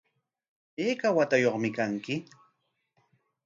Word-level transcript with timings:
¿Ayka 0.83 1.07
watayuqmi 1.17 1.69
kanki? 1.77 2.13